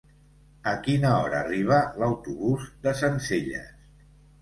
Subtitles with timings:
[0.71, 3.73] A quina hora arriba l'autobús de Sencelles?